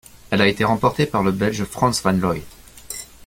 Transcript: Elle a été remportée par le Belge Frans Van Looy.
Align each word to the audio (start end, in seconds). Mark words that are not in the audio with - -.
Elle 0.31 0.41
a 0.41 0.47
été 0.47 0.63
remportée 0.63 1.05
par 1.05 1.21
le 1.21 1.31
Belge 1.31 1.63
Frans 1.63 1.91
Van 2.03 2.11
Looy. 2.13 2.41